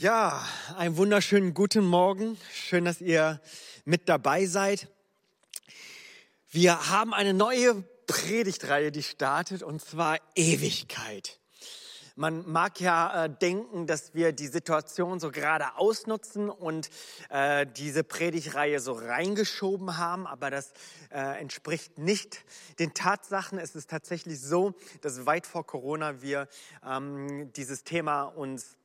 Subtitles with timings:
[0.00, 0.46] Ja,
[0.76, 2.38] einen wunderschönen guten Morgen.
[2.52, 3.40] Schön, dass ihr
[3.84, 4.86] mit dabei seid.
[6.50, 11.40] Wir haben eine neue Predigtreihe, die startet, und zwar Ewigkeit.
[12.14, 16.90] Man mag ja äh, denken, dass wir die Situation so gerade ausnutzen und
[17.30, 20.74] äh, diese Predigtreihe so reingeschoben haben, aber das
[21.10, 22.44] äh, entspricht nicht
[22.78, 23.58] den Tatsachen.
[23.58, 26.46] Es ist tatsächlich so, dass weit vor Corona wir
[26.84, 28.77] ähm, dieses Thema uns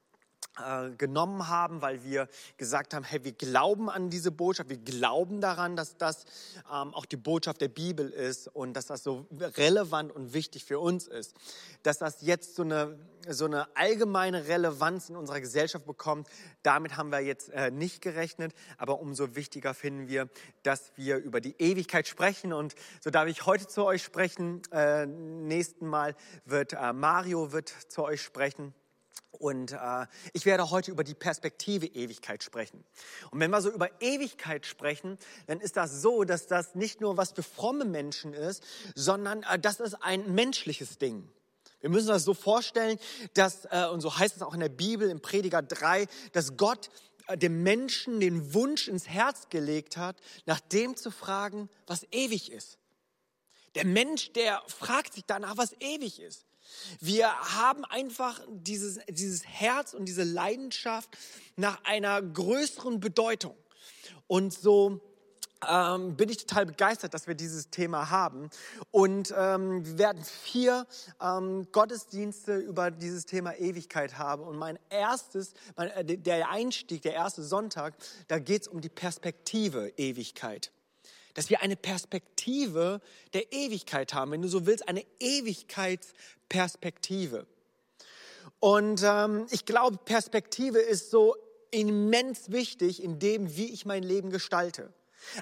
[0.97, 2.27] genommen haben, weil wir
[2.57, 6.25] gesagt haben, hey, wir glauben an diese Botschaft, wir glauben daran, dass das
[6.71, 10.79] ähm, auch die Botschaft der Bibel ist und dass das so relevant und wichtig für
[10.79, 11.33] uns ist.
[11.81, 16.27] Dass das jetzt so eine, so eine allgemeine Relevanz in unserer Gesellschaft bekommt,
[16.61, 20.29] damit haben wir jetzt äh, nicht gerechnet, aber umso wichtiger finden wir,
[20.61, 24.61] dass wir über die Ewigkeit sprechen und so darf ich heute zu euch sprechen.
[24.71, 26.15] Äh, nächsten Mal
[26.45, 28.73] wird äh, Mario wird zu euch sprechen.
[29.31, 32.83] Und äh, ich werde heute über die Perspektive Ewigkeit sprechen.
[33.31, 37.17] Und wenn wir so über Ewigkeit sprechen, dann ist das so, dass das nicht nur
[37.17, 38.63] was für fromme Menschen ist,
[38.95, 41.27] sondern äh, das ist ein menschliches Ding.
[41.81, 42.97] Wir müssen das so vorstellen,
[43.33, 46.89] dass, äh, und so heißt es auch in der Bibel, im Prediger 3, dass Gott
[47.27, 52.51] äh, dem Menschen den Wunsch ins Herz gelegt hat, nach dem zu fragen, was ewig
[52.51, 52.77] ist.
[53.75, 56.45] Der Mensch, der fragt sich danach, was ewig ist.
[56.99, 61.09] Wir haben einfach dieses, dieses Herz und diese Leidenschaft
[61.55, 63.55] nach einer größeren Bedeutung.
[64.27, 65.01] Und so
[65.69, 68.49] ähm, bin ich total begeistert, dass wir dieses Thema haben.
[68.91, 70.85] Und ähm, wir werden vier
[71.21, 74.43] ähm, Gottesdienste über dieses Thema Ewigkeit haben.
[74.43, 77.95] Und mein erstes, mein, äh, der Einstieg, der erste Sonntag,
[78.27, 80.71] da geht es um die Perspektive Ewigkeit
[81.33, 83.01] dass wir eine Perspektive
[83.33, 87.45] der Ewigkeit haben, wenn du so willst, eine Ewigkeitsperspektive.
[88.59, 91.35] Und ähm, ich glaube, Perspektive ist so
[91.71, 94.93] immens wichtig in dem, wie ich mein Leben gestalte.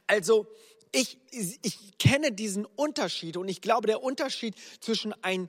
[0.08, 0.48] Also
[0.94, 5.48] ich, ich kenne diesen Unterschied und ich glaube, der Unterschied zwischen ein,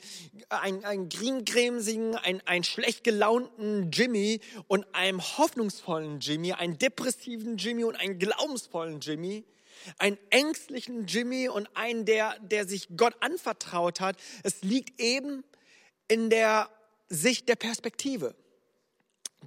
[0.48, 7.84] ein, ein griengrämsigen, ein, ein schlecht gelaunten Jimmy und einem hoffnungsvollen Jimmy, einen depressiven Jimmy
[7.84, 9.44] und einen glaubensvollen Jimmy,
[9.98, 14.16] einen ängstlichen Jimmy und einen, der, der sich Gott anvertraut hat.
[14.42, 15.44] Es liegt eben
[16.08, 16.68] in der
[17.08, 18.34] Sicht der Perspektive,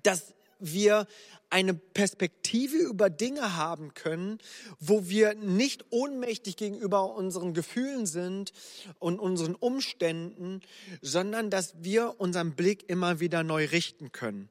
[0.04, 1.08] dass wir
[1.50, 4.40] eine Perspektive über Dinge haben können,
[4.80, 8.52] wo wir nicht ohnmächtig gegenüber unseren Gefühlen sind
[9.00, 10.62] und unseren Umständen,
[11.02, 14.50] sondern dass wir unseren Blick immer wieder neu richten können.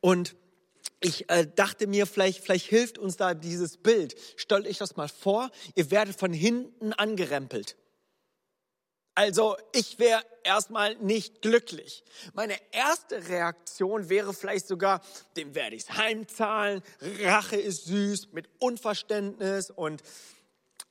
[0.00, 0.36] Und
[1.00, 4.16] ich äh, dachte mir, vielleicht, vielleicht hilft uns da dieses Bild.
[4.36, 7.76] Stellt euch das mal vor, ihr werdet von hinten angerempelt.
[9.14, 12.04] Also ich wäre erstmal nicht glücklich.
[12.34, 15.00] Meine erste Reaktion wäre vielleicht sogar,
[15.36, 16.82] dem werde ich es heimzahlen,
[17.22, 20.02] Rache ist süß, mit Unverständnis und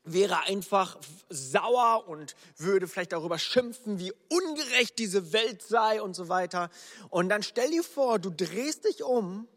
[0.03, 0.97] wäre einfach
[1.29, 6.69] sauer und würde vielleicht darüber schimpfen, wie ungerecht diese Welt sei und so weiter.
[7.09, 9.47] Und dann stell dir vor, du drehst dich um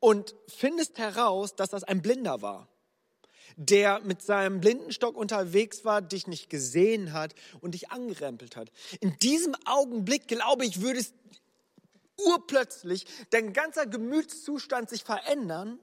[0.00, 2.68] und findest heraus, dass das ein Blinder war,
[3.56, 8.70] der mit seinem Blindenstock unterwegs war, dich nicht gesehen hat und dich angerempelt hat.
[9.00, 11.12] In diesem Augenblick, glaube ich, würde es
[12.16, 15.78] urplötzlich dein ganzer Gemütszustand sich verändern,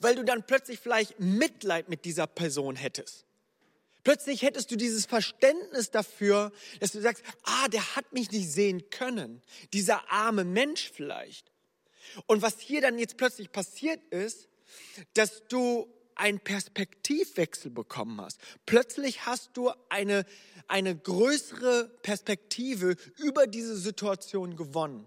[0.00, 3.24] weil du dann plötzlich vielleicht Mitleid mit dieser Person hättest.
[4.04, 8.88] Plötzlich hättest du dieses Verständnis dafür, dass du sagst, ah, der hat mich nicht sehen
[8.90, 9.42] können.
[9.72, 11.50] Dieser arme Mensch vielleicht.
[12.26, 14.48] Und was hier dann jetzt plötzlich passiert ist,
[15.14, 18.40] dass du einen Perspektivwechsel bekommen hast.
[18.64, 20.24] Plötzlich hast du eine,
[20.66, 25.06] eine größere Perspektive über diese Situation gewonnen.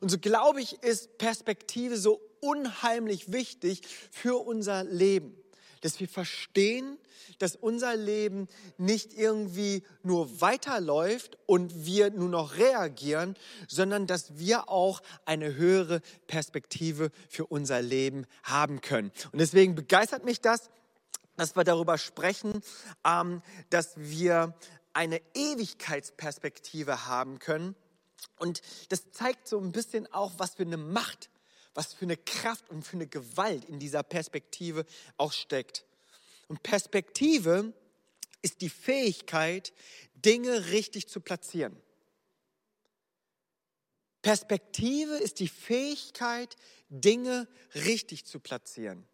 [0.00, 5.36] Und so glaube ich, ist Perspektive so unheimlich wichtig für unser Leben
[5.80, 6.98] dass wir verstehen,
[7.38, 13.36] dass unser Leben nicht irgendwie nur weiterläuft und wir nur noch reagieren,
[13.68, 19.12] sondern dass wir auch eine höhere Perspektive für unser Leben haben können.
[19.32, 20.70] Und deswegen begeistert mich das,
[21.36, 22.62] dass wir darüber sprechen,
[23.04, 24.54] ähm, dass wir
[24.92, 27.76] eine Ewigkeitsperspektive haben können.
[28.38, 31.30] Und das zeigt so ein bisschen auch, was für eine Macht
[31.78, 34.84] was für eine Kraft und für eine Gewalt in dieser Perspektive
[35.16, 35.84] auch steckt.
[36.48, 37.72] Und Perspektive
[38.42, 39.72] ist die Fähigkeit,
[40.16, 41.80] Dinge richtig zu platzieren.
[44.22, 46.56] Perspektive ist die Fähigkeit,
[46.88, 47.46] Dinge
[47.76, 49.06] richtig zu platzieren.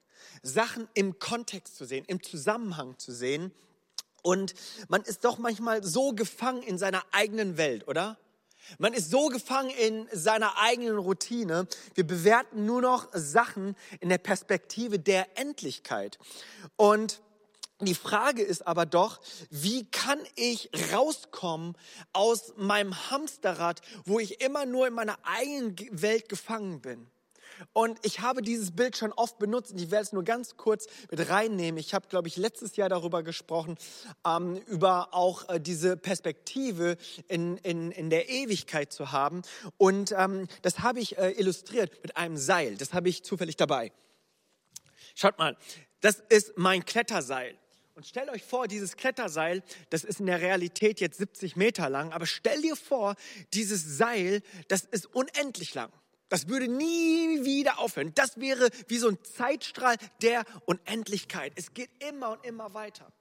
[0.42, 3.52] Sachen im Kontext zu sehen, im Zusammenhang zu sehen.
[4.22, 4.54] Und
[4.88, 8.18] man ist doch manchmal so gefangen in seiner eigenen Welt, oder?
[8.78, 11.66] Man ist so gefangen in seiner eigenen Routine.
[11.94, 16.18] Wir bewerten nur noch Sachen in der Perspektive der Endlichkeit.
[16.76, 17.20] Und
[17.80, 19.20] die Frage ist aber doch,
[19.50, 21.76] wie kann ich rauskommen
[22.12, 27.10] aus meinem Hamsterrad, wo ich immer nur in meiner eigenen Welt gefangen bin?
[27.72, 30.86] Und ich habe dieses Bild schon oft benutzt und ich werde es nur ganz kurz
[31.10, 31.78] mit reinnehmen.
[31.78, 33.76] Ich habe, glaube ich, letztes Jahr darüber gesprochen,
[34.26, 36.96] ähm, über auch äh, diese Perspektive
[37.28, 39.42] in, in, in der Ewigkeit zu haben.
[39.76, 42.76] Und ähm, das habe ich äh, illustriert mit einem Seil.
[42.76, 43.92] Das habe ich zufällig dabei.
[45.14, 45.56] Schaut mal,
[46.00, 47.56] das ist mein Kletterseil.
[47.94, 52.12] Und stellt euch vor, dieses Kletterseil, das ist in der Realität jetzt 70 Meter lang,
[52.12, 53.14] aber stell dir vor,
[53.52, 55.92] dieses Seil, das ist unendlich lang.
[56.28, 58.12] Das würde nie wieder aufhören.
[58.14, 61.52] Das wäre wie so ein Zeitstrahl der Unendlichkeit.
[61.56, 63.12] Es geht immer und immer weiter.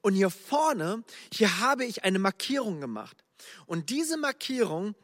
[0.00, 1.02] Und hier vorne,
[1.32, 3.16] hier habe ich eine Markierung gemacht.
[3.66, 4.94] Und diese Markierung,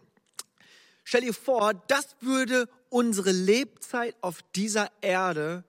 [1.03, 5.65] stell dir vor, das würde unsere Lebzeit auf dieser Erde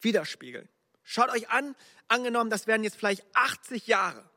[0.00, 0.68] widerspiegeln.
[1.02, 1.74] Schaut euch an,
[2.08, 4.28] angenommen, das wären jetzt vielleicht 80 Jahre.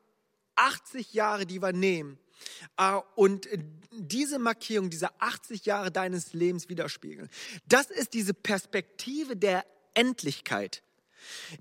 [0.55, 2.19] 80 Jahre, die wir nehmen.
[2.77, 3.47] Äh, und
[3.91, 7.29] diese Markierung, diese 80 Jahre deines Lebens widerspiegeln.
[7.67, 10.83] Das ist diese Perspektive der Endlichkeit,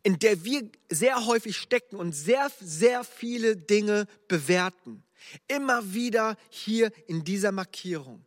[0.02, 5.02] in der wir sehr häufig stecken und sehr, sehr viele Dinge bewerten.
[5.48, 8.24] Immer wieder hier in dieser Markierung.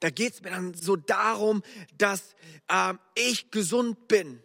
[0.00, 1.62] Da geht es mir dann so darum,
[1.96, 2.34] dass
[2.68, 4.42] äh, ich gesund bin.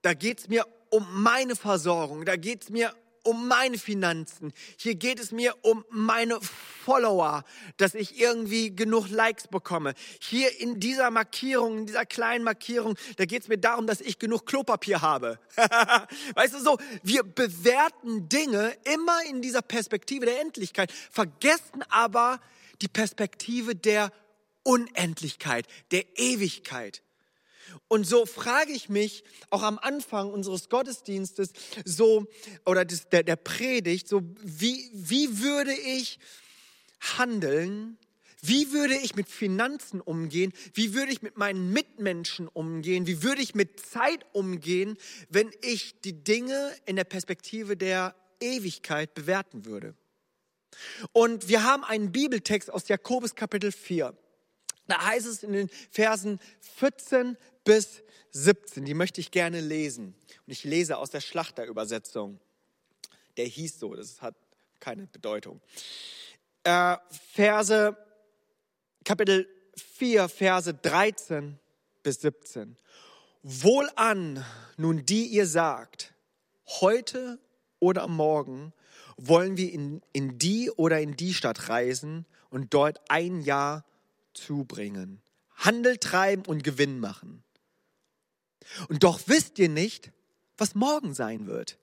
[0.00, 2.24] Da geht es mir um meine Versorgung.
[2.24, 2.94] Da geht es mir
[3.26, 4.52] um meine Finanzen.
[4.76, 6.38] Hier geht es mir um meine
[6.84, 7.44] Follower,
[7.76, 9.94] dass ich irgendwie genug Likes bekomme.
[10.20, 14.18] Hier in dieser Markierung, in dieser kleinen Markierung, da geht es mir darum, dass ich
[14.18, 15.38] genug Klopapier habe.
[16.34, 22.40] weißt du so, wir bewerten Dinge immer in dieser Perspektive der Endlichkeit, vergessen aber
[22.82, 24.12] die Perspektive der
[24.62, 27.02] Unendlichkeit, der Ewigkeit.
[27.88, 31.52] Und so frage ich mich auch am Anfang unseres Gottesdienstes,
[31.84, 32.26] so,
[32.64, 36.18] oder des, der, der Predigt, so, wie, wie würde ich
[37.00, 37.98] handeln?
[38.42, 40.52] Wie würde ich mit Finanzen umgehen?
[40.74, 43.06] Wie würde ich mit meinen Mitmenschen umgehen?
[43.06, 44.96] Wie würde ich mit Zeit umgehen,
[45.28, 49.94] wenn ich die Dinge in der Perspektive der Ewigkeit bewerten würde?
[51.12, 54.14] Und wir haben einen Bibeltext aus Jakobus Kapitel 4.
[54.86, 58.02] Da heißt es in den Versen 14 bis
[58.32, 58.84] 17.
[58.84, 60.14] Die möchte ich gerne lesen.
[60.46, 62.40] Und ich lese aus der Schlachterübersetzung.
[63.36, 64.34] Der hieß so, das hat
[64.80, 65.60] keine Bedeutung.
[66.64, 66.96] Äh,
[67.32, 67.96] Verse,
[69.04, 71.58] Kapitel 4, Verse 13
[72.02, 72.76] bis 17.
[73.42, 74.44] Wohlan
[74.76, 76.14] nun die ihr sagt,
[76.80, 77.38] heute
[77.78, 78.72] oder morgen
[79.16, 83.84] wollen wir in, in die oder in die Stadt reisen und dort ein Jahr
[84.36, 85.20] zubringen,
[85.54, 87.42] Handel treiben und Gewinn machen.
[88.88, 90.12] Und doch wisst ihr nicht,
[90.56, 91.78] was morgen sein wird.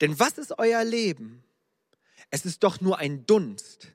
[0.00, 1.44] Denn was ist euer Leben?
[2.30, 3.92] Es ist doch nur ein Dunst,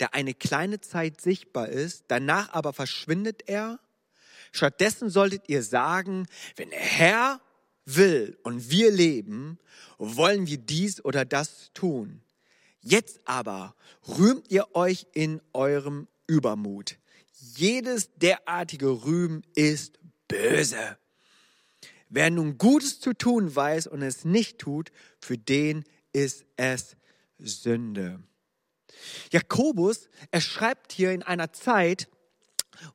[0.00, 3.80] der eine kleine Zeit sichtbar ist, danach aber verschwindet er.
[4.52, 6.26] Stattdessen solltet ihr sagen,
[6.56, 7.40] wenn der Herr
[7.84, 9.58] will und wir leben,
[9.96, 12.22] wollen wir dies oder das tun.
[12.80, 13.74] Jetzt aber
[14.06, 16.98] rühmt ihr euch in eurem Übermut.
[17.32, 19.98] Jedes derartige Rühmen ist
[20.28, 20.98] böse.
[22.08, 26.96] Wer nun Gutes zu tun weiß und es nicht tut, für den ist es
[27.38, 28.22] Sünde.
[29.32, 32.08] Jakobus, er schreibt hier in einer Zeit,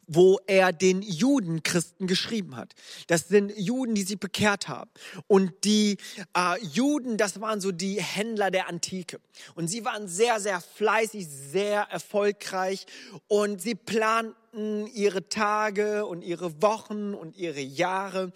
[0.08, 2.74] wo er den Judenchristen geschrieben hat.
[3.08, 4.90] Das sind Juden, die sich bekehrt haben.
[5.28, 5.98] Und die
[6.36, 9.20] äh, Juden, das waren so die Händler der Antike.
[9.56, 12.86] Und sie waren sehr, sehr fleißig, sehr erfolgreich.
[13.28, 18.32] Und sie planten ihre Tage und ihre Wochen und ihre Jahre.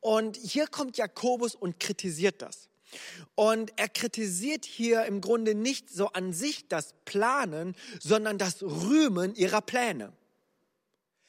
[0.00, 2.68] Und hier kommt Jakobus und kritisiert das.
[3.34, 9.34] Und er kritisiert hier im Grunde nicht so an sich das Planen, sondern das Rühmen
[9.34, 10.12] ihrer Pläne.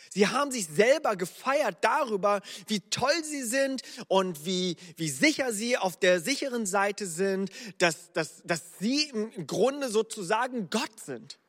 [0.10, 5.78] Sie haben sich selber gefeiert darüber, wie toll sie sind und wie, wie sicher sie
[5.78, 11.40] auf der sicheren Seite sind, dass, dass, dass sie im Grunde sozusagen Gott sind.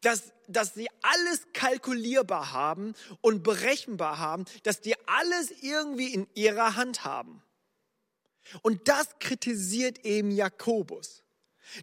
[0.00, 6.76] Dass, dass sie alles kalkulierbar haben und berechenbar haben, dass die alles irgendwie in ihrer
[6.76, 7.42] Hand haben.
[8.62, 11.22] Und das kritisiert eben Jakobus,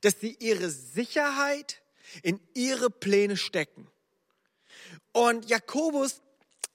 [0.02, 1.82] dass sie ihre Sicherheit
[2.22, 3.88] in ihre Pläne stecken.
[5.14, 6.22] Und Jakobus,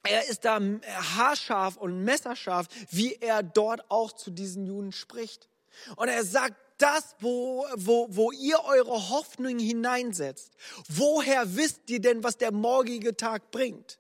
[0.03, 5.49] er ist da haarscharf und messerscharf, wie er dort auch zu diesen Juden spricht.
[5.97, 10.53] Und er sagt das, wo, wo, wo ihr eure Hoffnung hineinsetzt,
[10.89, 13.99] woher wisst ihr denn, was der morgige Tag bringt?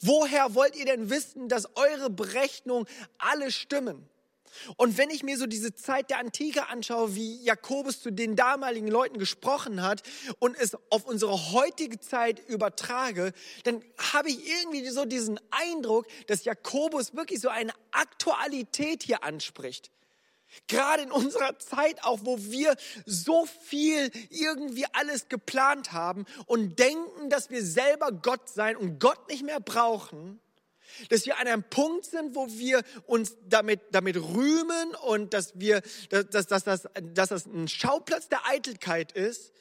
[0.00, 2.86] Woher wollt ihr denn wissen, dass eure Berechnungen
[3.18, 4.08] alle stimmen?
[4.76, 8.88] Und wenn ich mir so diese Zeit der Antike anschaue, wie Jakobus zu den damaligen
[8.88, 10.02] Leuten gesprochen hat
[10.38, 13.32] und es auf unsere heutige Zeit übertrage,
[13.64, 19.90] dann habe ich irgendwie so diesen Eindruck, dass Jakobus wirklich so eine Aktualität hier anspricht.
[20.66, 27.30] Gerade in unserer Zeit auch, wo wir so viel irgendwie alles geplant haben und denken,
[27.30, 30.40] dass wir selber Gott sein und Gott nicht mehr brauchen,
[31.08, 35.82] dass wir an einem Punkt sind, wo wir uns damit, damit rühmen und dass wir,
[36.10, 39.52] dass, dass, dass, dass, das ein Schauplatz der Eitelkeit ist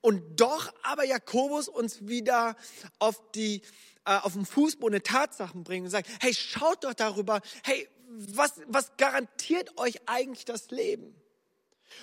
[0.00, 2.56] und doch aber Jakobus uns wieder
[2.98, 3.62] auf die,
[4.04, 8.96] äh, auf den Fußboden Tatsachen bringen und sagt, hey, schaut doch darüber, hey, was, was
[8.96, 11.14] garantiert euch eigentlich das Leben?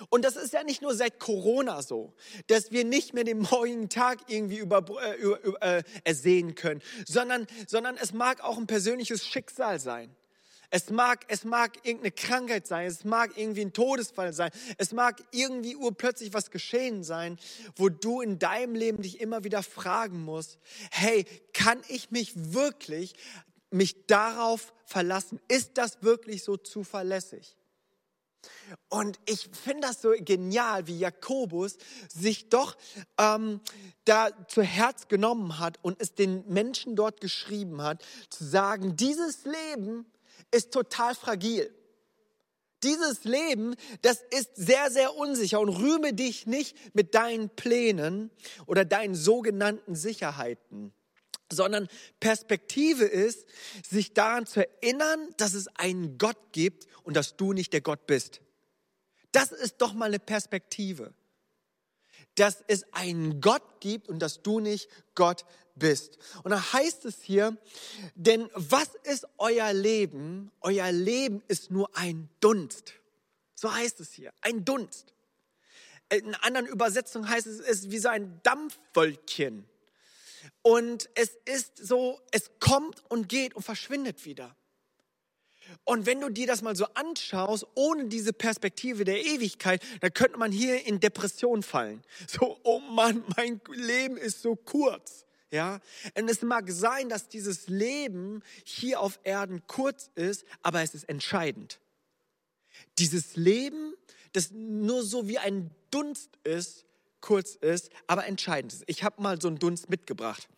[0.08, 2.14] Und das ist ja nicht nur seit Corona so,
[2.46, 7.46] dass wir nicht mehr den morgigen Tag irgendwie über, äh, über, äh, ersehen können, sondern,
[7.66, 10.14] sondern es mag auch ein persönliches Schicksal sein.
[10.70, 15.22] Es mag, es mag irgendeine Krankheit sein, es mag irgendwie ein Todesfall sein, es mag
[15.30, 17.38] irgendwie urplötzlich was geschehen sein,
[17.76, 20.58] wo du in deinem Leben dich immer wieder fragen musst,
[20.90, 23.14] hey, kann ich mich wirklich
[23.70, 25.40] mich darauf verlassen?
[25.48, 27.57] Ist das wirklich so zuverlässig?
[28.88, 31.76] Und ich finde das so genial, wie Jakobus
[32.08, 32.76] sich doch
[33.18, 33.60] ähm,
[34.04, 39.44] da zu Herz genommen hat und es den Menschen dort geschrieben hat, zu sagen, dieses
[39.44, 40.06] Leben
[40.50, 41.74] ist total fragil.
[42.84, 48.30] Dieses Leben, das ist sehr, sehr unsicher und rühme dich nicht mit deinen Plänen
[48.66, 50.92] oder deinen sogenannten Sicherheiten
[51.50, 51.88] sondern
[52.20, 53.46] Perspektive ist,
[53.88, 58.06] sich daran zu erinnern, dass es einen Gott gibt und dass du nicht der Gott
[58.06, 58.40] bist.
[59.32, 61.12] Das ist doch mal eine Perspektive.
[62.34, 66.18] Dass es einen Gott gibt und dass du nicht Gott bist.
[66.44, 67.56] Und da heißt es hier,
[68.14, 70.50] denn was ist euer Leben?
[70.60, 72.94] Euer Leben ist nur ein Dunst.
[73.54, 75.14] So heißt es hier, ein Dunst.
[76.10, 79.68] In anderen Übersetzungen heißt es, es ist wie so ein Dampfwölkchen.
[80.62, 84.54] Und es ist so, es kommt und geht und verschwindet wieder.
[85.84, 90.38] Und wenn du dir das mal so anschaust, ohne diese Perspektive der Ewigkeit, dann könnte
[90.38, 92.02] man hier in Depression fallen.
[92.28, 95.24] So, oh Mann, mein Leben ist so kurz.
[95.50, 95.80] Ja,
[96.14, 101.08] und es mag sein, dass dieses Leben hier auf Erden kurz ist, aber es ist
[101.08, 101.80] entscheidend.
[102.98, 103.94] Dieses Leben,
[104.32, 106.84] das nur so wie ein Dunst ist,
[107.20, 108.84] kurz ist, aber entscheidend ist.
[108.86, 110.48] Ich habe mal so einen Dunst mitgebracht.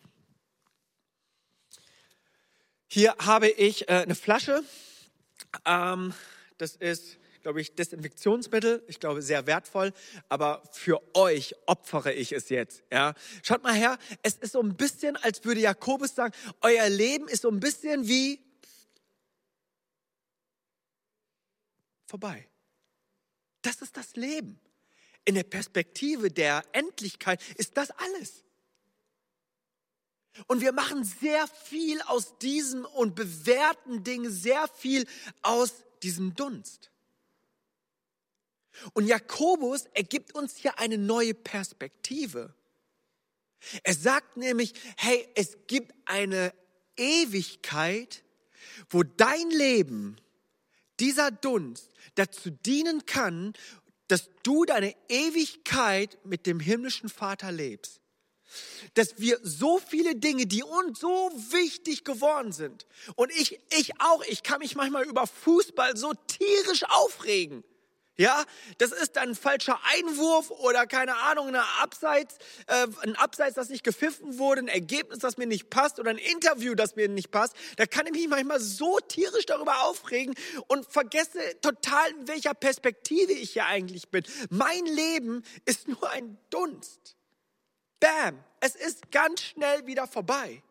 [2.87, 4.63] Hier habe ich äh, eine Flasche.
[5.65, 6.13] Ähm,
[6.57, 8.83] das ist, glaube ich, Desinfektionsmittel.
[8.87, 9.93] Ich glaube, sehr wertvoll.
[10.27, 12.83] Aber für euch opfere ich es jetzt.
[12.91, 13.13] Ja?
[13.43, 13.97] Schaut mal her.
[14.23, 18.07] Es ist so ein bisschen, als würde Jakobus sagen, euer Leben ist so ein bisschen
[18.07, 18.41] wie
[22.05, 22.47] vorbei.
[23.61, 24.59] Das ist das Leben.
[25.25, 28.43] In der Perspektive der Endlichkeit ist das alles.
[30.47, 35.05] Und wir machen sehr viel aus diesem und bewerten Dinge sehr viel
[35.41, 35.73] aus
[36.03, 36.89] diesem Dunst.
[38.93, 42.55] Und Jakobus ergibt uns hier eine neue Perspektive.
[43.83, 46.53] Er sagt nämlich, hey, es gibt eine
[46.97, 48.23] Ewigkeit,
[48.89, 50.17] wo dein Leben,
[50.99, 53.53] dieser Dunst, dazu dienen kann,
[54.11, 58.01] dass du deine Ewigkeit mit dem himmlischen Vater lebst
[58.95, 64.23] dass wir so viele Dinge, die uns so wichtig geworden sind, und ich, ich auch,
[64.25, 67.63] ich kann mich manchmal über Fußball so tierisch aufregen.
[68.21, 68.45] Ja,
[68.77, 72.37] das ist ein falscher Einwurf oder keine Ahnung, eine Abseits,
[72.67, 76.19] äh, ein Abseits, das nicht gepfiffen wurde, ein Ergebnis, das mir nicht passt oder ein
[76.19, 77.55] Interview, das mir nicht passt.
[77.77, 80.35] Da kann ich mich manchmal so tierisch darüber aufregen
[80.67, 84.23] und vergesse total, in welcher Perspektive ich hier eigentlich bin.
[84.51, 87.15] Mein Leben ist nur ein Dunst.
[87.99, 90.61] Bam, es ist ganz schnell wieder vorbei.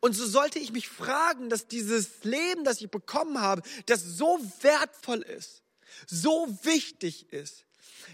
[0.00, 4.40] Und so sollte ich mich fragen, dass dieses Leben, das ich bekommen habe, das so
[4.62, 5.63] wertvoll ist,
[6.06, 7.66] so wichtig ist,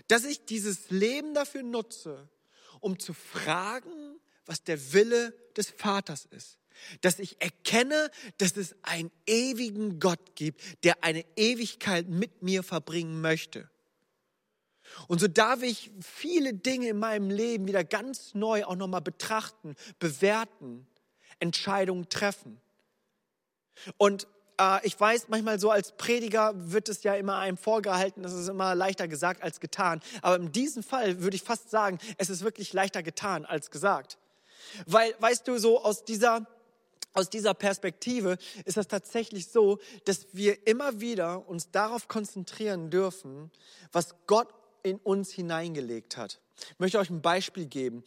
[0.08, 2.28] dass ich dieses Leben dafür nutze,
[2.80, 6.58] um zu fragen, was der Wille des Vaters ist.
[7.02, 13.20] Dass ich erkenne, dass es einen ewigen Gott gibt, der eine Ewigkeit mit mir verbringen
[13.20, 13.68] möchte.
[15.06, 19.76] Und so darf ich viele Dinge in meinem Leben wieder ganz neu auch nochmal betrachten,
[19.98, 20.86] bewerten,
[21.38, 22.60] Entscheidungen treffen.
[23.96, 24.26] Und
[24.60, 28.48] äh, ich weiß, manchmal so als Prediger wird es ja immer einem vorgehalten, das ist
[28.48, 30.00] immer leichter gesagt als getan.
[30.22, 34.18] Aber in diesem Fall würde ich fast sagen, es ist wirklich leichter getan als gesagt.
[34.86, 36.46] Weil, weißt du, so aus dieser
[37.12, 43.50] aus dieser Perspektive ist das tatsächlich so, dass wir immer wieder uns darauf konzentrieren dürfen,
[43.90, 44.46] was Gott
[44.84, 46.38] in uns hineingelegt hat.
[46.60, 48.04] Ich möchte euch ein Beispiel geben.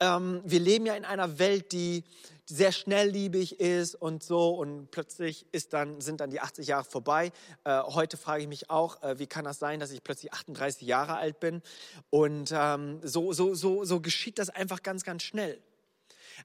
[0.00, 2.04] Ähm, wir leben ja in einer Welt, die,
[2.50, 7.32] sehr schnellliebig ist und so und plötzlich ist dann, sind dann die 80 Jahre vorbei.
[7.64, 10.86] Äh, heute frage ich mich auch, äh, wie kann das sein, dass ich plötzlich 38
[10.86, 11.62] Jahre alt bin
[12.10, 15.62] und ähm, so, so, so, so geschieht das einfach ganz, ganz schnell.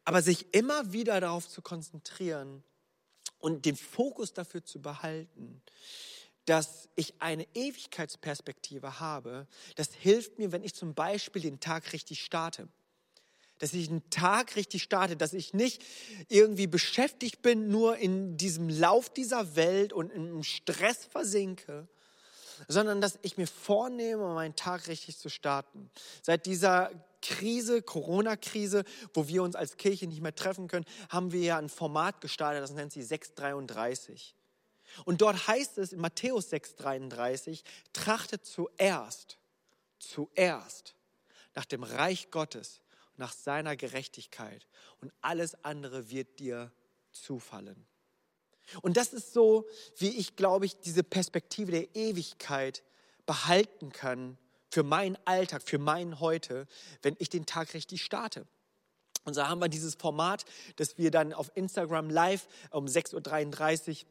[0.03, 2.63] Aber sich immer wieder darauf zu konzentrieren
[3.39, 5.61] und den Fokus dafür zu behalten,
[6.45, 12.21] dass ich eine Ewigkeitsperspektive habe, das hilft mir, wenn ich zum Beispiel den Tag richtig
[12.21, 12.67] starte.
[13.59, 15.83] Dass ich einen Tag richtig starte, dass ich nicht
[16.27, 21.87] irgendwie beschäftigt bin, nur in diesem Lauf dieser Welt und im Stress versinke,
[22.67, 25.89] sondern dass ich mir vornehme, meinen Tag richtig zu starten.
[26.21, 28.83] Seit dieser Krise, Corona-Krise,
[29.13, 32.61] wo wir uns als Kirche nicht mehr treffen können, haben wir ja ein Format gestartet,
[32.61, 34.35] das nennt sich 633.
[35.03, 39.37] Und dort heißt es in Matthäus 6,33, trachtet zuerst,
[39.99, 40.95] zuerst
[41.55, 42.81] nach dem Reich Gottes
[43.17, 44.67] nach seiner Gerechtigkeit
[45.01, 46.71] und alles andere wird dir
[47.11, 47.85] zufallen.
[48.81, 49.67] Und das ist so,
[49.97, 52.83] wie ich, glaube ich, diese Perspektive der Ewigkeit
[53.25, 54.37] behalten kann
[54.69, 56.67] für meinen Alltag, für meinen Heute,
[57.01, 58.47] wenn ich den Tag richtig starte.
[59.23, 60.45] Und so haben wir dieses Format,
[60.75, 64.09] dass wir dann auf Instagram live um 6.33 Uhr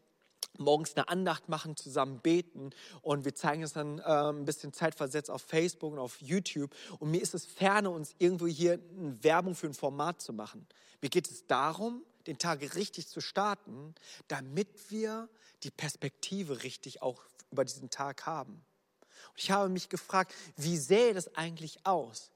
[0.59, 2.71] morgens eine Andacht machen, zusammen beten
[3.03, 6.75] und wir zeigen es dann äh, ein bisschen zeitversetzt auf Facebook und auf YouTube.
[6.99, 10.67] Und mir ist es ferne, uns irgendwo hier eine Werbung für ein Format zu machen.
[11.01, 13.95] Mir geht es darum, den Tag richtig zu starten,
[14.29, 15.29] damit wir
[15.63, 18.53] die Perspektive richtig auch über diesen Tag haben.
[18.53, 22.31] Und ich habe mich gefragt, wie sähe das eigentlich aus,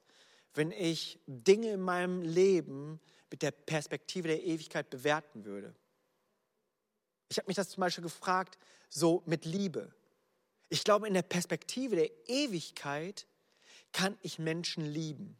[0.54, 5.74] wenn ich Dinge in meinem Leben mit der Perspektive der Ewigkeit bewerten würde?
[7.28, 8.58] Ich habe mich das zum Beispiel gefragt,
[8.88, 9.92] so mit Liebe.
[10.70, 13.26] Ich glaube, in der Perspektive der Ewigkeit
[13.92, 15.36] kann ich Menschen lieben.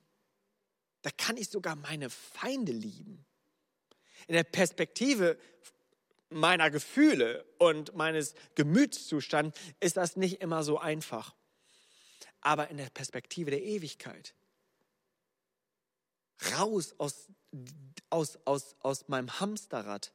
[1.03, 3.25] Da kann ich sogar meine Feinde lieben.
[4.27, 5.39] In der Perspektive
[6.31, 11.35] meiner Gefühle und meines Gemütszustands ist das nicht immer so einfach.
[12.41, 14.35] Aber in der Perspektive der Ewigkeit,
[16.53, 17.29] raus aus,
[18.11, 20.13] aus, aus, aus meinem Hamsterrad,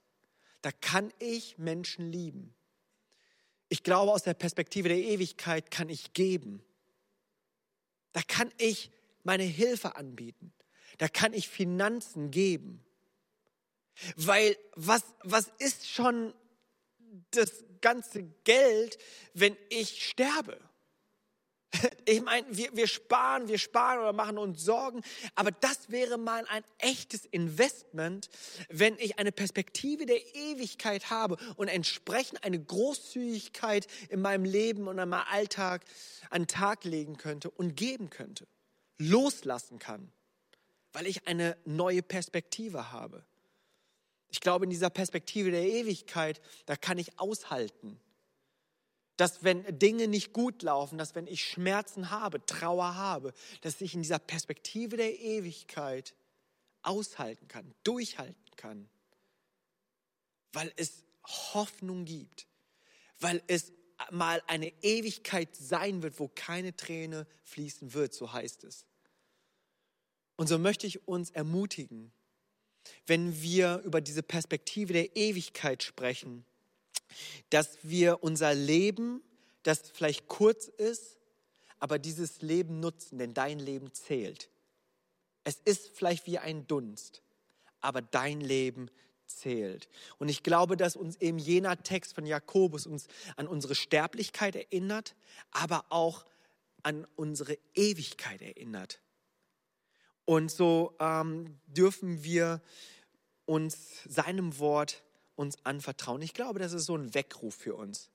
[0.64, 2.56] da kann ich Menschen lieben.
[3.68, 6.64] Ich glaube, aus der Perspektive der Ewigkeit kann ich geben.
[8.14, 8.90] Da kann ich
[9.24, 10.54] meine Hilfe anbieten.
[11.00, 12.84] Da kann ich Finanzen geben.
[14.16, 16.34] Weil was, was ist schon
[17.32, 18.98] das ganze Geld,
[19.34, 20.60] wenn ich sterbe?
[22.06, 25.02] Ich meine, wir, wir sparen, wir sparen oder machen uns Sorgen,
[25.36, 28.30] aber das wäre mal ein echtes Investment,
[28.70, 35.00] wenn ich eine Perspektive der Ewigkeit habe und entsprechend eine Großzügigkeit in meinem Leben und
[35.00, 35.84] in meinem Alltag
[36.30, 38.48] an den Tag legen könnte und geben könnte,
[38.98, 40.12] loslassen kann,
[40.92, 43.26] weil ich eine neue Perspektive habe.
[44.30, 48.00] Ich glaube, in dieser Perspektive der Ewigkeit, da kann ich aushalten
[49.18, 53.94] dass wenn Dinge nicht gut laufen, dass wenn ich Schmerzen habe, Trauer habe, dass ich
[53.94, 56.16] in dieser Perspektive der Ewigkeit
[56.82, 58.90] aushalten kann, durchhalten kann,
[60.52, 62.48] weil es Hoffnung gibt,
[63.20, 63.72] weil es
[64.12, 68.86] mal eine Ewigkeit sein wird, wo keine Träne fließen wird, so heißt es.
[70.36, 72.12] Und so möchte ich uns ermutigen,
[73.06, 76.46] wenn wir über diese Perspektive der Ewigkeit sprechen,
[77.50, 79.22] dass wir unser Leben,
[79.64, 81.20] das vielleicht kurz ist,
[81.80, 84.50] aber dieses Leben nutzen, denn dein Leben zählt.
[85.44, 87.22] Es ist vielleicht wie ein Dunst,
[87.82, 88.90] aber dein Leben
[89.26, 89.90] zählt.
[90.18, 95.16] Und ich glaube, dass uns eben jener Text von Jakobus uns an unsere Sterblichkeit erinnert,
[95.52, 96.26] aber auch
[96.84, 99.02] an unsere Ewigkeit erinnert.
[100.26, 102.62] Und so ähm, dürfen wir
[103.46, 105.04] uns seinem Wort
[105.36, 106.22] uns anvertrauen.
[106.22, 108.10] Ich glaube, das ist so ein Weckruf für uns.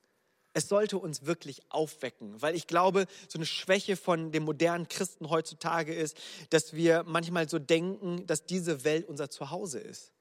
[0.54, 5.30] Es sollte uns wirklich aufwecken, weil ich glaube, so eine Schwäche von den modernen Christen
[5.30, 6.16] heutzutage ist,
[6.50, 10.12] dass wir manchmal so denken, dass diese Welt unser Zuhause ist.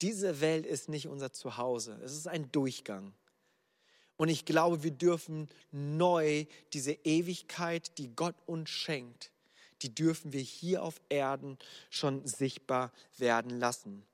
[0.00, 2.00] Diese Welt ist nicht unser Zuhause.
[2.02, 3.12] Es ist ein Durchgang.
[4.16, 9.30] Und ich glaube, wir dürfen neu diese Ewigkeit, die Gott uns schenkt,
[9.82, 14.04] die dürfen wir hier auf Erden schon sichtbar werden lassen.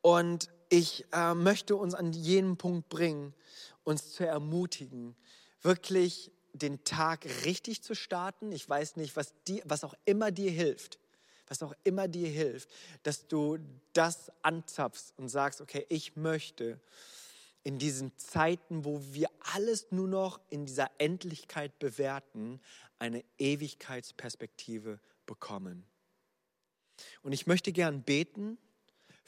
[0.00, 3.34] Und ich äh, möchte uns an jenen Punkt bringen,
[3.84, 5.14] uns zu ermutigen,
[5.60, 8.52] wirklich den Tag richtig zu starten.
[8.52, 10.98] Ich weiß nicht, was, die, was auch immer dir hilft,
[11.46, 12.70] was auch immer dir hilft,
[13.02, 13.58] dass du
[13.92, 16.80] das anzapfst und sagst, okay, ich möchte
[17.64, 22.62] in diesen Zeiten, wo wir alles nur noch in dieser Endlichkeit bewerten,
[22.98, 25.84] eine Ewigkeitsperspektive bekommen.
[27.20, 28.56] Und ich möchte gern beten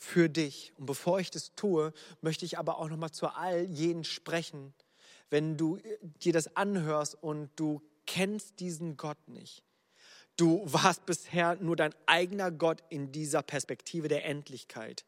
[0.05, 0.73] für dich.
[0.77, 4.75] Und bevor ich das tue, möchte ich aber auch noch mal zu all jenen sprechen,
[5.31, 5.79] wenn du
[6.23, 9.63] dir das anhörst und du kennst diesen Gott nicht.
[10.37, 15.05] Du warst bisher nur dein eigener Gott in dieser Perspektive der Endlichkeit.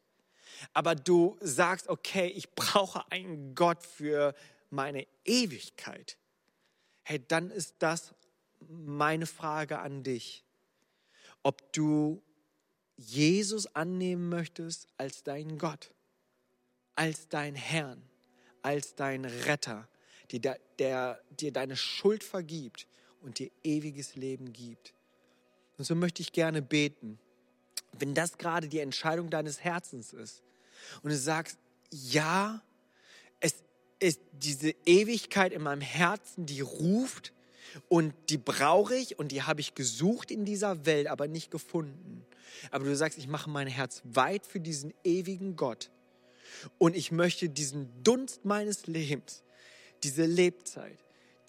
[0.73, 4.33] Aber du sagst, okay, ich brauche einen Gott für
[4.69, 6.17] meine Ewigkeit.
[7.03, 8.15] Hey, dann ist das
[8.67, 10.43] meine Frage an dich,
[11.43, 12.23] ob du
[12.97, 15.93] Jesus annehmen möchtest als deinen Gott,
[16.95, 18.01] als dein Herrn,
[18.61, 19.87] als dein Retter,
[20.31, 22.87] der, der dir deine Schuld vergibt
[23.21, 24.93] und dir ewiges Leben gibt.
[25.77, 27.19] Und so möchte ich gerne beten,
[27.99, 30.43] wenn das gerade die Entscheidung deines Herzens ist
[31.03, 31.57] und du sagst,
[31.91, 32.61] ja,
[33.39, 33.63] es
[33.99, 37.31] ist diese Ewigkeit in meinem Herzen, die ruft
[37.89, 42.25] und die brauche ich und die habe ich gesucht in dieser Welt, aber nicht gefunden.
[42.71, 45.91] Aber du sagst, ich mache mein Herz weit für diesen ewigen Gott
[46.77, 49.43] und ich möchte diesen Dunst meines Lebens,
[50.03, 50.97] diese Lebzeit,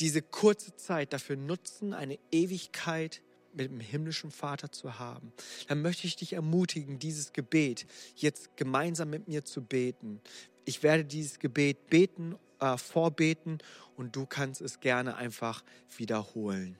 [0.00, 5.32] diese kurze Zeit dafür nutzen, eine Ewigkeit mit dem himmlischen Vater zu haben,
[5.66, 10.20] dann möchte ich dich ermutigen, dieses Gebet jetzt gemeinsam mit mir zu beten.
[10.64, 13.58] Ich werde dieses Gebet beten, äh, vorbeten
[13.96, 15.64] und du kannst es gerne einfach
[15.96, 16.78] wiederholen.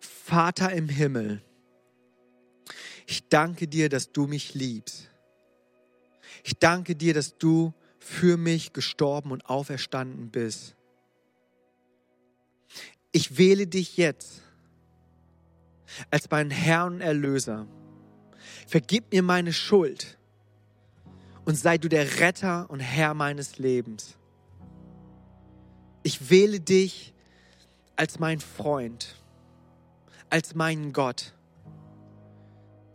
[0.00, 1.42] Vater im Himmel,
[3.28, 5.10] danke dir, dass du mich liebst.
[6.44, 10.76] Ich danke dir, dass du für mich gestorben und auferstanden bist.
[13.12, 14.42] Ich wähle dich jetzt
[16.10, 17.66] als meinen Herrn und Erlöser.
[18.66, 20.18] Vergib mir meine Schuld
[21.44, 24.16] und sei du der Retter und Herr meines Lebens.
[26.02, 27.14] Ich wähle dich
[27.96, 29.16] als mein Freund,
[30.30, 31.34] als meinen Gott.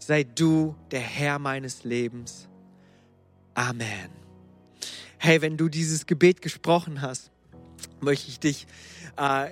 [0.06, 2.50] Sei du der Herr meines Lebens.
[3.54, 4.10] Amen.
[5.18, 7.32] Hey, wenn du dieses Gebet gesprochen hast,
[8.02, 8.68] möchte ich dich
[9.18, 9.48] äh,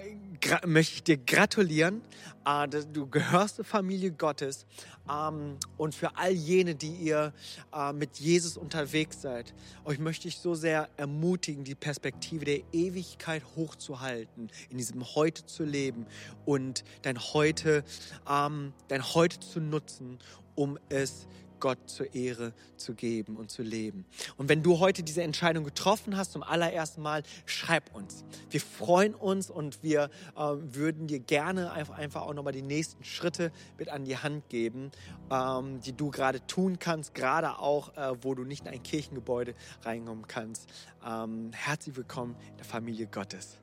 [0.65, 2.01] möchte ich dir gratulieren.
[2.45, 4.65] Äh, du gehörst zur Familie Gottes.
[5.09, 7.33] Ähm, und für all jene, die ihr
[7.73, 9.53] äh, mit Jesus unterwegs seid,
[9.85, 15.63] euch möchte ich so sehr ermutigen, die Perspektive der Ewigkeit hochzuhalten, in diesem Heute zu
[15.63, 16.05] leben
[16.45, 17.83] und dein Heute,
[18.29, 20.19] ähm, dein Heute zu nutzen,
[20.55, 21.27] um es
[21.61, 24.05] Gott zur Ehre zu geben und zu leben.
[24.35, 28.25] Und wenn du heute diese Entscheidung getroffen hast, zum allerersten Mal, schreib uns.
[28.49, 33.05] Wir freuen uns und wir äh, würden dir gerne einfach, einfach auch nochmal die nächsten
[33.05, 34.91] Schritte mit an die Hand geben,
[35.31, 39.55] ähm, die du gerade tun kannst, gerade auch, äh, wo du nicht in ein Kirchengebäude
[39.83, 40.67] reinkommen kannst.
[41.07, 43.61] Ähm, herzlich willkommen in der Familie Gottes.